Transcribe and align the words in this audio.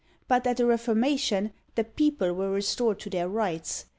But 0.27 0.47
at 0.47 0.57
the 0.57 0.65
Reformation 0.65 1.53
the 1.75 1.83
people 1.83 2.33
were 2.33 2.49
restored 2.49 2.99
to 3.01 3.09
their 3.11 3.29
RIGHTS! 3.29 3.85